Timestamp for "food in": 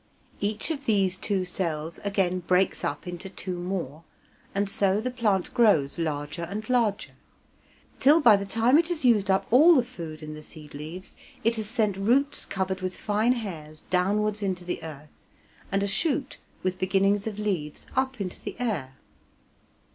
9.83-10.33